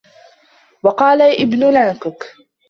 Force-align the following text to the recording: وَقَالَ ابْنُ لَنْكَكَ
وَقَالَ 0.83 1.21
ابْنُ 1.21 1.63
لَنْكَكَ 1.73 2.23